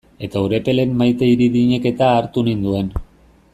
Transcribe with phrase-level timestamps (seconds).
[0.27, 2.93] Eta Urepelen Maite Idirinek-eta hartu ninduen.